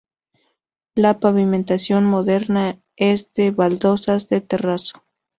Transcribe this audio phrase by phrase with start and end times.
[0.95, 5.03] La pavimentación, moderna, es de baldosas de terrazo.